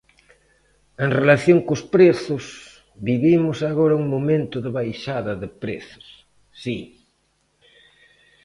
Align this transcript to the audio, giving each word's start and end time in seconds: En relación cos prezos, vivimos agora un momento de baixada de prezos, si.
En 1.03 1.09
relación 1.19 1.57
cos 1.67 1.81
prezos, 1.95 2.45
vivimos 3.09 3.57
agora 3.69 3.99
un 4.01 4.05
momento 4.15 4.57
de 4.61 4.69
baixada 4.77 5.33
de 5.41 5.49
prezos, 5.61 6.07
si. 6.61 6.77